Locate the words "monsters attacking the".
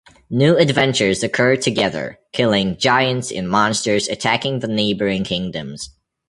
3.47-4.67